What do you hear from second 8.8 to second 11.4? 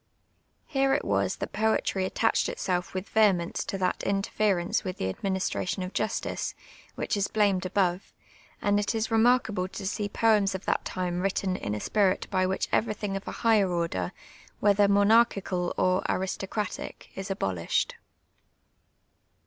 is remarkable to see poems of that time